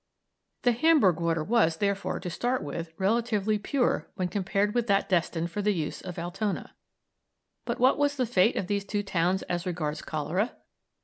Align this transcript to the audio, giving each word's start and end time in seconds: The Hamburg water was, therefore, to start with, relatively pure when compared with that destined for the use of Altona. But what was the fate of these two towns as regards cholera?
The 0.63 0.71
Hamburg 0.71 1.19
water 1.19 1.43
was, 1.43 1.77
therefore, 1.77 2.19
to 2.21 2.29
start 2.31 2.63
with, 2.63 2.91
relatively 2.97 3.59
pure 3.59 4.09
when 4.15 4.29
compared 4.29 4.73
with 4.73 4.87
that 4.87 5.07
destined 5.07 5.51
for 5.51 5.61
the 5.61 5.75
use 5.75 6.01
of 6.01 6.17
Altona. 6.17 6.73
But 7.65 7.79
what 7.79 7.99
was 7.99 8.15
the 8.15 8.25
fate 8.25 8.55
of 8.55 8.65
these 8.65 8.83
two 8.83 9.03
towns 9.03 9.43
as 9.43 9.67
regards 9.67 10.01
cholera? 10.01 10.53